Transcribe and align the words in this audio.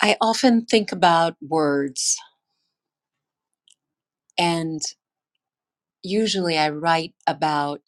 I 0.00 0.16
often 0.20 0.66
think 0.66 0.92
about 0.92 1.36
words, 1.42 2.16
and 4.38 4.80
usually 6.02 6.58
I 6.58 6.70
write 6.70 7.14
about 7.26 7.82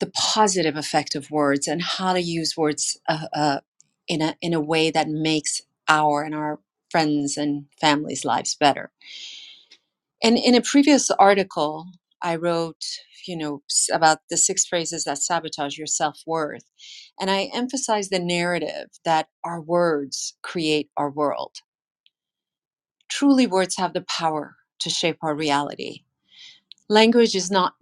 the 0.00 0.08
positive 0.16 0.76
effect 0.76 1.16
of 1.16 1.30
words 1.32 1.68
and 1.68 1.82
how 1.82 2.14
to 2.14 2.20
use 2.22 2.56
words 2.56 2.98
uh, 3.08 3.26
uh, 3.34 3.60
in 4.08 4.22
a 4.22 4.36
in 4.42 4.54
a 4.54 4.60
way 4.60 4.90
that 4.92 5.08
makes 5.08 5.62
our 5.88 6.22
and 6.24 6.34
our 6.34 6.60
friends 6.90 7.38
and 7.38 7.66
families' 7.80 8.26
lives 8.26 8.56
better. 8.56 8.90
And 10.22 10.38
in 10.38 10.54
a 10.54 10.62
previous 10.62 11.10
article, 11.12 11.86
I 12.22 12.36
wrote, 12.36 12.84
you 13.26 13.36
know, 13.36 13.62
about 13.92 14.18
the 14.30 14.36
six 14.36 14.66
phrases 14.66 15.04
that 15.04 15.18
sabotage 15.18 15.78
your 15.78 15.86
self 15.86 16.20
worth, 16.26 16.64
and 17.20 17.30
I 17.30 17.50
emphasize 17.54 18.08
the 18.10 18.20
narrative 18.20 18.88
that 19.04 19.28
our 19.44 19.60
words 19.60 20.34
create 20.42 20.90
our 20.96 21.10
world. 21.10 21.56
Truly, 23.08 23.46
words 23.46 23.76
have 23.78 23.94
the 23.94 24.02
power 24.02 24.56
to 24.80 24.90
shape 24.90 25.18
our 25.22 25.34
reality. 25.34 26.04
Language 26.88 27.34
is 27.36 27.50
not 27.50 27.74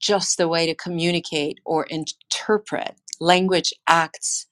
just 0.00 0.40
a 0.40 0.48
way 0.48 0.66
to 0.66 0.74
communicate 0.74 1.58
or 1.64 1.84
interpret. 1.86 2.96
Language 3.20 3.72
acts 3.88 4.46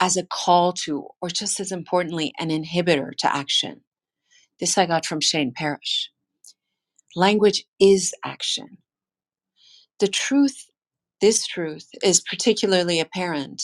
as 0.00 0.16
a 0.16 0.24
call 0.26 0.72
to, 0.72 1.08
or 1.20 1.28
just 1.28 1.60
as 1.60 1.72
importantly, 1.72 2.32
an 2.38 2.50
inhibitor 2.50 3.12
to 3.18 3.34
action. 3.34 3.82
This 4.60 4.78
I 4.78 4.86
got 4.86 5.06
from 5.06 5.20
Shane 5.20 5.52
Parrish. 5.54 6.10
Language 7.16 7.64
is 7.80 8.14
action. 8.24 8.78
The 10.00 10.08
truth, 10.08 10.66
this 11.20 11.46
truth, 11.46 11.88
is 12.02 12.20
particularly 12.20 13.00
apparent 13.00 13.62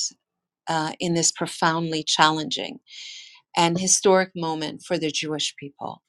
uh, 0.69 0.93
in 1.01 1.15
this 1.15 1.33
profoundly 1.33 2.03
challenging 2.03 2.80
and 3.57 3.79
historic 3.79 4.30
moment 4.34 4.83
for 4.87 4.98
the 4.98 5.11
Jewish 5.11 5.55
people. 5.57 6.03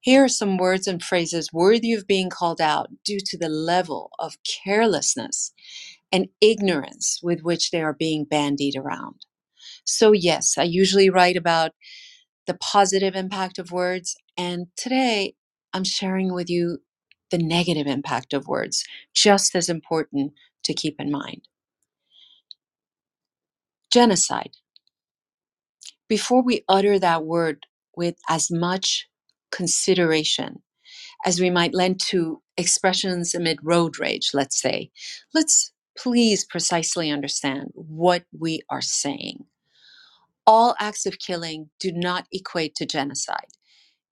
Here 0.00 0.24
are 0.24 0.28
some 0.28 0.56
words 0.56 0.86
and 0.86 1.02
phrases 1.02 1.52
worthy 1.52 1.92
of 1.92 2.06
being 2.06 2.30
called 2.30 2.60
out 2.60 2.88
due 3.04 3.18
to 3.26 3.38
the 3.38 3.48
level 3.48 4.10
of 4.18 4.36
carelessness 4.64 5.52
and 6.12 6.28
ignorance 6.40 7.20
with 7.22 7.40
which 7.42 7.70
they 7.70 7.82
are 7.82 7.92
being 7.92 8.24
bandied 8.24 8.76
around. 8.76 9.26
So, 9.84 10.12
yes, 10.12 10.54
I 10.56 10.62
usually 10.62 11.10
write 11.10 11.36
about 11.36 11.72
the 12.46 12.54
positive 12.54 13.16
impact 13.16 13.58
of 13.58 13.72
words, 13.72 14.16
and 14.36 14.68
today 14.76 15.34
I'm 15.76 15.84
sharing 15.84 16.32
with 16.32 16.48
you 16.48 16.78
the 17.30 17.36
negative 17.36 17.86
impact 17.86 18.32
of 18.32 18.48
words, 18.48 18.82
just 19.14 19.54
as 19.54 19.68
important 19.68 20.32
to 20.64 20.72
keep 20.72 20.96
in 20.98 21.10
mind. 21.10 21.42
Genocide. 23.92 24.52
Before 26.08 26.42
we 26.42 26.64
utter 26.66 26.98
that 26.98 27.26
word 27.26 27.66
with 27.94 28.16
as 28.26 28.50
much 28.50 29.06
consideration 29.52 30.62
as 31.26 31.40
we 31.40 31.50
might 31.50 31.74
lend 31.74 32.00
to 32.08 32.40
expressions 32.56 33.34
amid 33.34 33.58
road 33.62 33.98
rage, 33.98 34.30
let's 34.32 34.58
say, 34.58 34.90
let's 35.34 35.72
please 35.98 36.46
precisely 36.46 37.10
understand 37.10 37.68
what 37.74 38.24
we 38.38 38.60
are 38.70 38.80
saying. 38.80 39.44
All 40.46 40.74
acts 40.80 41.04
of 41.04 41.18
killing 41.18 41.68
do 41.78 41.92
not 41.92 42.26
equate 42.32 42.74
to 42.76 42.86
genocide. 42.86 43.48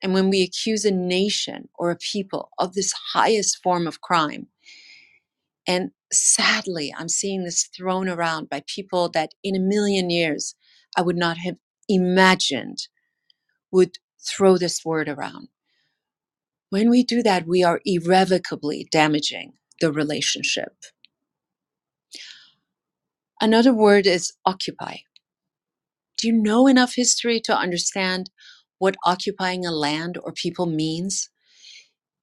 And 0.03 0.13
when 0.15 0.31
we 0.31 0.43
accuse 0.43 0.85
a 0.85 0.91
nation 0.91 1.69
or 1.79 1.91
a 1.91 1.97
people 1.97 2.51
of 2.59 2.75
this 2.75 2.93
highest 3.15 3.61
form 3.63 3.87
of 3.87 4.01
crime, 4.01 4.49
and 5.67 5.91
sadly, 6.13 6.95
I'm 6.97 7.09
seeing 7.09 7.45
this 7.45 7.65
thrown 7.65 8.09
around 8.09 8.49
by 8.51 8.63
people 8.67 9.09
that 9.11 9.33
in 9.43 9.57
a 9.57 9.61
million 9.61 10.11
years 10.11 10.55
I 10.97 11.03
would 11.03 11.17
not 11.17 11.39
have 11.39 11.57
imagined 11.89 12.89
would 13.73 13.99
throw 14.21 14.57
this 14.59 14.85
word 14.85 15.09
around. 15.09 15.49
When 16.71 16.91
we 16.91 17.05
do 17.05 17.23
that, 17.23 17.47
we 17.47 17.63
are 17.63 17.81
irrevocably 17.85 18.89
damaging 18.91 19.55
the 19.81 19.93
relationship. 19.93 20.75
Another 23.41 23.73
word 23.75 24.07
is 24.07 24.33
occupy. 24.47 24.99
Do 26.19 26.29
you 26.29 26.35
know 26.35 26.67
enough 26.67 26.95
history 26.95 27.41
to 27.41 27.57
understand 27.57 28.31
what 28.79 28.97
occupying 29.05 29.67
a 29.67 29.73
land 29.73 30.19
or 30.23 30.33
people 30.33 30.67
means? 30.67 31.31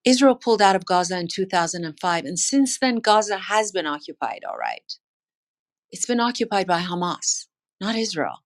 Israel 0.06 0.36
pulled 0.36 0.62
out 0.62 0.76
of 0.76 0.86
Gaza 0.86 1.20
in 1.20 1.28
2005, 1.28 2.26
and 2.26 2.40
since 2.40 2.80
then, 2.80 2.98
Gaza 2.98 3.38
has 3.38 3.72
been 3.72 3.88
occupied, 3.88 4.42
all 4.50 4.58
right. 4.58 4.94
It's 5.92 6.06
been 6.06 6.20
occupied 6.20 6.68
by 6.68 6.82
Hamas, 6.82 7.48
not 7.82 7.96
Israel. 7.96 8.40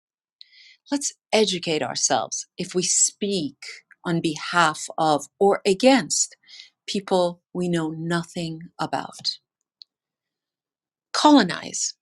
Let's 0.92 1.14
educate 1.34 1.84
ourselves 1.84 2.48
if 2.58 2.76
we 2.76 2.84
speak 2.84 3.58
on 4.06 4.22
behalf 4.22 4.88
of 4.98 5.28
or 5.40 5.62
against 5.66 6.38
people 6.88 7.42
we 7.54 7.70
know 7.70 7.90
nothing 7.90 8.62
about. 8.80 9.40
Colonize 11.14 11.96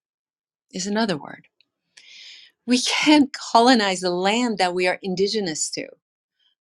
is 0.72 0.88
another 0.88 1.18
word. 1.18 1.48
We 2.68 2.82
can't 2.82 3.32
colonize 3.34 4.02
the 4.02 4.12
land 4.12 4.58
that 4.60 4.74
we 4.74 4.88
are 4.88 5.00
indigenous 5.04 5.70
to. 5.72 5.88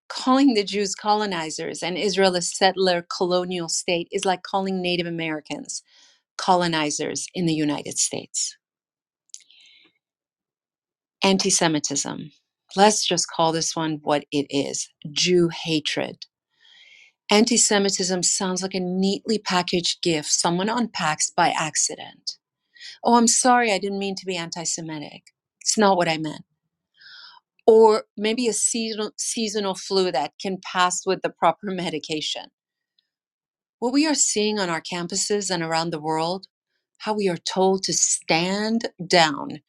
Calling 0.08 0.54
the 0.54 0.64
Jews 0.64 0.94
colonizers 0.94 1.82
and 1.82 1.98
Israel 1.98 2.36
a 2.36 2.42
settler 2.42 3.06
colonial 3.16 3.68
state 3.68 4.08
is 4.12 4.24
like 4.24 4.42
calling 4.42 4.82
Native 4.82 5.06
Americans 5.06 5.82
colonizers 6.38 7.28
in 7.34 7.46
the 7.46 7.54
United 7.54 7.98
States. 7.98 8.56
Anti 11.22 11.50
Semitism. 11.50 12.32
Let's 12.76 13.06
just 13.06 13.28
call 13.28 13.52
this 13.52 13.76
one 13.76 14.00
what 14.02 14.24
it 14.32 14.46
is 14.50 14.88
Jew 15.12 15.50
hatred. 15.50 16.26
Anti 17.30 17.56
Semitism 17.56 18.22
sounds 18.22 18.62
like 18.62 18.74
a 18.74 18.80
neatly 18.80 19.38
packaged 19.38 20.02
gift 20.02 20.30
someone 20.30 20.68
unpacks 20.68 21.30
by 21.30 21.50
accident. 21.50 22.38
Oh, 23.04 23.16
I'm 23.16 23.28
sorry, 23.28 23.72
I 23.72 23.78
didn't 23.78 23.98
mean 24.00 24.16
to 24.16 24.26
be 24.26 24.36
anti 24.36 24.64
Semitic. 24.64 25.24
It's 25.62 25.78
not 25.78 25.98
what 25.98 26.10
I 26.10 26.18
meant. 26.18 26.44
Or 27.66 28.04
maybe 28.16 28.48
a 28.48 28.54
seasonal, 28.54 29.12
seasonal 29.18 29.76
flu 29.76 30.12
that 30.12 30.32
can 30.42 30.58
pass 30.62 31.06
with 31.06 31.22
the 31.22 31.30
proper 31.30 31.66
medication. 31.72 32.46
What 33.80 33.92
we 33.92 34.06
are 34.06 34.14
seeing 34.14 34.58
on 34.60 34.70
our 34.70 34.82
campuses 34.82 35.50
and 35.50 35.62
around 35.62 35.90
the 35.90 36.00
world, 36.00 36.46
how 36.98 37.14
we 37.14 37.28
are 37.28 37.38
told 37.38 37.84
to 37.84 37.94
stand 37.94 38.90
down 39.06 39.60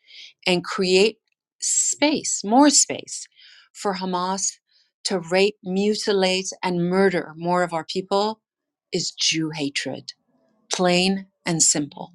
and 0.48 0.64
create 0.64 1.18
space, 1.60 2.44
more 2.44 2.70
space 2.72 3.28
for 3.74 3.96
Hamas 3.96 4.54
to 5.06 5.20
rape, 5.20 5.58
mutilate, 5.64 6.50
and 6.64 6.90
murder 6.90 7.34
more 7.38 7.64
of 7.64 7.74
our 7.74 7.86
people 7.86 8.42
is 8.94 9.12
Jew 9.12 9.52
hatred, 9.52 10.14
plain 10.74 11.28
and 11.46 11.64
simple. 11.64 12.14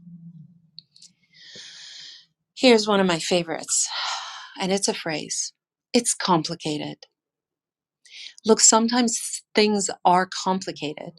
Here's 2.59 2.89
one 2.89 3.01
of 3.01 3.07
my 3.07 3.21
favorites, 3.21 3.89
and 4.61 4.73
it's 4.73 4.89
a 4.89 4.95
phrase 4.95 5.53
it's 5.95 6.15
complicated. 6.15 6.99
Look, 8.47 8.61
sometimes 8.61 9.43
things 9.55 9.91
are 10.05 10.29
complicated, 10.45 11.13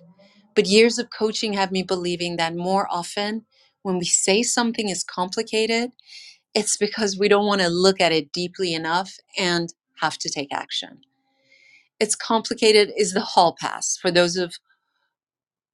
but 0.55 0.67
years 0.67 0.99
of 0.99 1.09
coaching 1.17 1.53
have 1.53 1.71
me 1.71 1.83
believing 1.83 2.37
that 2.37 2.55
more 2.55 2.87
often 2.91 3.45
when 3.83 3.99
we 3.99 4.05
say 4.05 4.43
something 4.43 4.89
is 4.89 5.03
complicated, 5.03 5.91
it's 6.55 6.77
because 6.77 7.17
we 7.19 7.29
don't 7.29 7.47
want 7.47 7.61
to 7.61 7.69
look 7.69 8.01
at 8.01 8.11
it 8.11 8.33
deeply 8.33 8.73
enough 8.73 9.13
and 9.37 9.73
have 10.01 10.17
to 10.19 10.29
take 10.29 10.53
action. 10.53 11.01
It's 11.99 12.15
complicated 12.15 12.91
is 12.97 13.13
the 13.13 13.21
hall 13.21 13.55
pass 13.59 13.97
for 13.97 14.11
those 14.11 14.37
of 14.37 14.55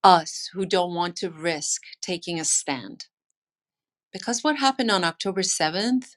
us 0.04 0.50
who 0.52 0.66
don't 0.66 0.94
want 0.94 1.16
to 1.16 1.30
risk 1.30 1.82
taking 2.02 2.40
a 2.40 2.44
stand. 2.44 3.06
Because 4.18 4.42
what 4.42 4.56
happened 4.56 4.90
on 4.90 5.04
October 5.04 5.42
7th 5.42 6.16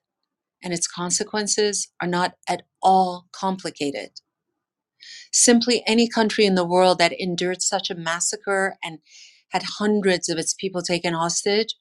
and 0.64 0.74
its 0.74 0.88
consequences 0.88 1.90
are 2.02 2.08
not 2.08 2.36
at 2.48 2.64
all 2.82 3.28
complicated. 3.34 4.12
Simply 5.34 5.84
any 5.86 6.08
country 6.08 6.46
in 6.46 6.56
the 6.56 6.66
world 6.66 6.98
that 7.00 7.12
endured 7.12 7.62
such 7.62 7.90
a 7.90 7.96
massacre 7.96 8.78
and 8.82 9.00
had 9.50 9.64
hundreds 9.64 10.30
of 10.30 10.38
its 10.38 10.54
people 10.54 10.82
taken 10.82 11.14
hostage 11.14 11.76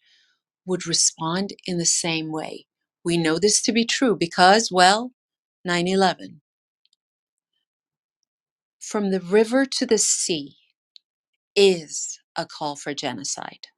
would 0.66 0.86
respond 0.86 1.54
in 1.66 1.78
the 1.78 1.86
same 1.86 2.32
way. 2.32 2.66
We 3.04 3.16
know 3.16 3.38
this 3.38 3.62
to 3.62 3.72
be 3.72 3.84
true 3.84 4.16
because, 4.16 4.70
well, 4.72 5.12
9 5.64 5.86
11. 5.86 6.40
From 8.80 9.12
the 9.12 9.20
river 9.20 9.64
to 9.66 9.86
the 9.86 9.98
sea 9.98 10.56
is 11.54 12.18
a 12.34 12.44
call 12.44 12.74
for 12.74 12.92
genocide, 12.92 13.68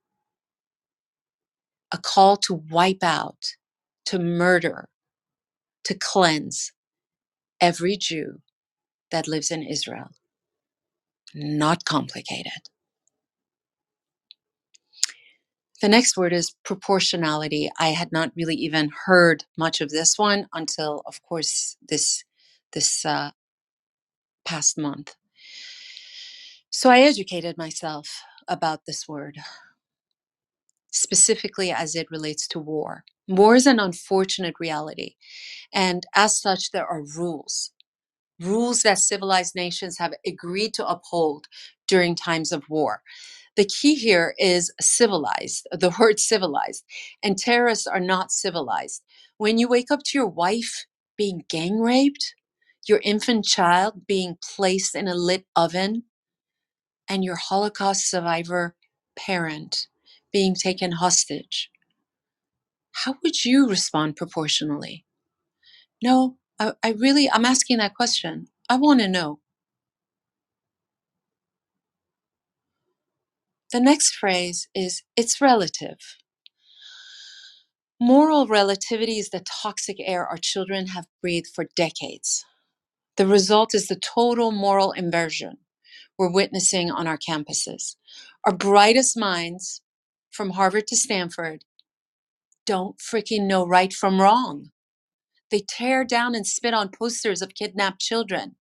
a 1.93 1.99
call 1.99 2.37
to 2.39 2.55
wipe 2.55 3.03
out, 3.03 3.55
to 4.07 4.19
murder, 4.19 4.89
to 5.85 5.95
cleanse 5.95 6.73
every 7.61 7.97
Jew 7.97 8.41
that 9.11 9.29
lives 9.29 9.51
in 9.51 9.63
Israel. 9.63 10.11
Not 11.35 11.85
complicated. 11.85 12.53
The 15.81 15.89
next 15.89 16.17
word 16.17 16.33
is 16.33 16.55
proportionality. 16.65 17.71
I 17.79 17.89
had 17.89 18.13
not 18.13 18.33
really 18.37 18.57
even 18.57 18.91
heard 19.07 19.45
much 19.57 19.81
of 19.81 19.91
this 19.91 20.19
one 20.19 20.47
until, 20.53 21.03
of 21.07 21.23
course, 21.23 21.77
this 21.89 22.25
this 22.73 23.05
uh, 23.05 23.31
past 24.45 24.79
month. 24.79 25.17
So 26.71 26.91
I 26.91 27.01
educated 27.01 27.59
myself 27.59 28.23
about 28.49 28.87
this 28.87 29.09
word, 29.09 29.39
specifically 30.91 31.71
as 31.71 31.95
it 31.95 32.11
relates 32.11 32.47
to 32.49 32.59
war. 32.59 33.05
War 33.29 33.55
is 33.55 33.67
an 33.67 33.81
unfortunate 33.81 34.55
reality. 34.61 35.15
And 35.73 36.07
as 36.15 36.41
such, 36.41 36.71
there 36.73 36.87
are 36.87 37.03
rules, 37.17 37.73
rules 38.41 38.83
that 38.83 38.99
civilized 38.99 39.55
nations 39.55 39.99
have 39.99 40.15
agreed 40.27 40.75
to 40.75 40.89
uphold 40.89 41.47
during 41.89 42.15
times 42.15 42.53
of 42.53 42.65
war. 42.69 43.03
The 43.57 43.67
key 43.67 43.95
here 43.95 44.35
is 44.39 44.73
civilized, 44.81 45.67
the 45.73 45.95
word 45.99 46.21
civilized. 46.21 46.85
And 47.23 47.39
terrorists 47.39 47.87
are 47.87 48.01
not 48.01 48.33
civilized. 48.33 49.03
When 49.39 49.59
you 49.59 49.69
wake 49.69 49.91
up 49.91 50.03
to 50.07 50.19
your 50.19 50.29
wife 50.29 50.87
being 51.17 51.45
gang 51.49 51.81
raped, 51.81 52.35
your 52.89 53.01
infant 53.05 53.45
child 53.45 54.07
being 54.07 54.39
placed 54.43 54.95
in 54.95 55.09
a 55.09 55.15
lit 55.15 55.45
oven, 55.55 56.05
and 57.09 57.25
your 57.25 57.37
Holocaust 57.37 58.09
survivor 58.09 58.77
parent 59.17 59.89
being 60.33 60.55
taken 60.55 60.93
hostage, 60.93 61.71
how 63.05 63.17
would 63.23 63.45
you 63.45 63.69
respond 63.69 64.17
proportionally? 64.17 65.05
No, 66.03 66.37
I, 66.61 66.73
I 66.85 66.93
really, 66.93 67.31
I'm 67.31 67.47
asking 67.47 67.79
that 67.79 67.95
question. 67.95 68.49
I 68.71 68.77
want 68.77 69.01
to 69.01 69.09
know. 69.09 69.41
The 73.73 73.81
next 73.81 74.15
phrase 74.15 74.69
is 74.75 75.03
it's 75.17 75.41
relative. 75.41 75.99
Moral 78.01 78.47
relativity 78.49 79.19
is 79.19 79.31
the 79.31 79.41
toxic 79.63 79.99
air 80.01 80.27
our 80.27 80.39
children 80.39 80.89
have 80.89 81.07
breathed 81.23 81.49
for 81.55 81.67
decades. 81.77 82.45
The 83.17 83.27
result 83.27 83.75
is 83.75 83.89
the 83.89 83.97
total 83.97 84.53
moral 84.53 84.93
inversion 84.93 85.59
we're 86.19 86.33
witnessing 86.33 86.91
on 86.91 87.07
our 87.07 87.19
campuses. 87.19 87.97
Our 88.47 88.55
brightest 88.57 89.19
minds, 89.19 89.83
from 90.31 90.51
Harvard 90.51 90.87
to 90.89 90.97
Stanford, 90.97 91.65
don't 92.67 92.99
freaking 92.99 93.47
know 93.47 93.67
right 93.67 93.93
from 93.93 94.21
wrong. 94.21 94.71
They 95.51 95.65
tear 95.69 96.05
down 96.05 96.35
and 96.35 96.47
spit 96.47 96.75
on 96.75 96.91
posters 96.91 97.43
of 97.43 97.55
kidnapped 97.55 98.01
children. 98.01 98.57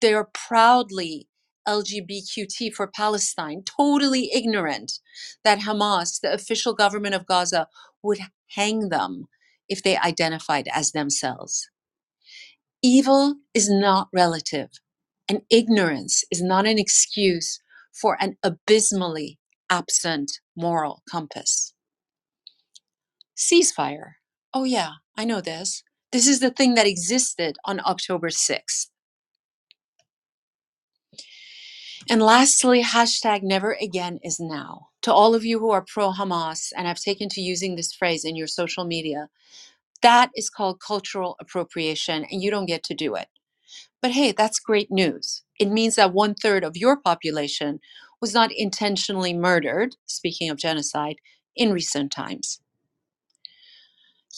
They 0.00 0.14
are 0.14 0.28
proudly 0.34 1.28
LGBTQ 1.68 2.74
for 2.74 2.86
Palestine, 2.86 3.62
totally 3.64 4.30
ignorant 4.34 5.00
that 5.44 5.60
Hamas, 5.60 6.20
the 6.20 6.32
official 6.32 6.74
government 6.74 7.14
of 7.14 7.26
Gaza, 7.26 7.68
would 8.02 8.18
hang 8.50 8.90
them 8.90 9.26
if 9.68 9.82
they 9.82 9.96
identified 9.96 10.68
as 10.72 10.92
themselves. 10.92 11.70
Evil 12.82 13.36
is 13.54 13.70
not 13.70 14.08
relative, 14.12 14.70
and 15.28 15.42
ignorance 15.50 16.24
is 16.30 16.42
not 16.42 16.66
an 16.66 16.78
excuse 16.78 17.60
for 17.92 18.16
an 18.20 18.36
abysmally 18.42 19.38
absent 19.70 20.40
moral 20.56 21.02
compass. 21.10 21.74
Ceasefire. 23.36 24.12
Oh, 24.54 24.64
yeah, 24.64 24.92
I 25.16 25.24
know 25.24 25.40
this. 25.40 25.82
This 26.12 26.26
is 26.26 26.40
the 26.40 26.50
thing 26.50 26.74
that 26.74 26.86
existed 26.86 27.56
on 27.64 27.80
October 27.84 28.28
6th. 28.28 28.88
And 32.10 32.20
lastly, 32.20 32.82
hashtag 32.82 33.42
never 33.42 33.76
again 33.80 34.18
is 34.22 34.38
now. 34.40 34.88
To 35.02 35.12
all 35.12 35.34
of 35.34 35.44
you 35.44 35.58
who 35.58 35.70
are 35.70 35.84
pro 35.86 36.12
Hamas 36.12 36.72
and 36.76 36.86
have 36.86 37.00
taken 37.00 37.28
to 37.30 37.40
using 37.40 37.76
this 37.76 37.92
phrase 37.92 38.24
in 38.24 38.36
your 38.36 38.46
social 38.46 38.84
media, 38.84 39.28
that 40.02 40.30
is 40.34 40.50
called 40.50 40.80
cultural 40.80 41.36
appropriation, 41.40 42.26
and 42.30 42.42
you 42.42 42.50
don't 42.50 42.66
get 42.66 42.82
to 42.84 42.94
do 42.94 43.14
it. 43.14 43.28
But 44.00 44.10
hey, 44.10 44.32
that's 44.32 44.58
great 44.58 44.90
news. 44.90 45.42
It 45.58 45.70
means 45.70 45.94
that 45.94 46.12
one 46.12 46.34
third 46.34 46.64
of 46.64 46.76
your 46.76 46.96
population 46.96 47.80
was 48.22 48.34
not 48.34 48.52
intentionally 48.52 49.34
murdered, 49.34 49.96
speaking 50.06 50.50
of 50.50 50.58
genocide, 50.58 51.18
in 51.56 51.72
recent 51.72 52.12
times. 52.12 52.60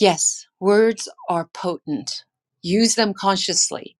Yes, 0.01 0.47
words 0.61 1.09
are 1.29 1.49
potent. 1.55 2.25
Use 2.63 2.97
them 2.97 3.15
consciously 3.15 3.97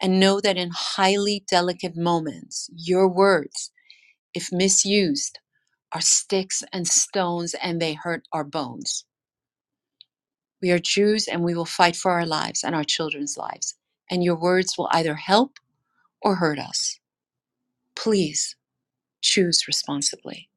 and 0.00 0.20
know 0.20 0.40
that 0.40 0.56
in 0.58 0.70
highly 0.72 1.44
delicate 1.48 1.96
moments, 1.96 2.70
your 2.74 3.08
words, 3.08 3.72
if 4.34 4.52
misused, 4.52 5.38
are 5.92 6.00
sticks 6.02 6.62
and 6.72 6.88
stones 6.88 7.54
and 7.62 7.80
they 7.82 7.94
hurt 7.94 8.26
our 8.32 8.44
bones. 8.44 9.04
We 10.62 10.70
are 10.72 10.78
Jews 10.80 11.28
and 11.28 11.44
we 11.44 11.54
will 11.54 11.66
fight 11.66 11.96
for 11.96 12.12
our 12.12 12.26
lives 12.26 12.64
and 12.64 12.74
our 12.74 12.84
children's 12.84 13.36
lives. 13.38 13.74
And 14.10 14.24
your 14.24 14.36
words 14.36 14.76
will 14.78 14.88
either 14.92 15.14
help 15.16 15.58
or 16.22 16.36
hurt 16.36 16.58
us. 16.58 17.00
Please 17.96 18.56
choose 19.22 19.68
responsibly. 19.68 20.50